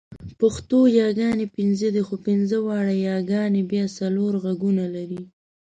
پښتو 0.39 0.79
یاګانې 1.01 1.45
پنځه 1.57 1.87
دي، 1.95 2.01
خو 2.07 2.15
پنځه 2.27 2.57
واړه 2.65 2.95
یاګانې 3.09 3.61
بیا 3.71 3.85
څلور 3.99 4.31
غږونه 4.43 4.85
لري. 4.95 5.21